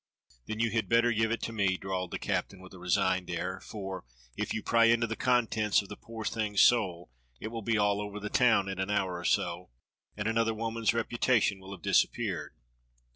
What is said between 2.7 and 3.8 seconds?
a resigned air,